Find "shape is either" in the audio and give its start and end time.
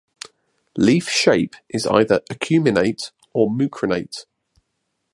1.07-2.21